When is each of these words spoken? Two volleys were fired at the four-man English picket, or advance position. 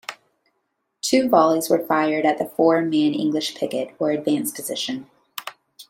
Two 1.01 1.29
volleys 1.29 1.69
were 1.69 1.85
fired 1.85 2.25
at 2.25 2.39
the 2.39 2.45
four-man 2.47 3.13
English 3.13 3.53
picket, 3.55 3.93
or 3.99 4.09
advance 4.09 4.51
position. 4.51 5.05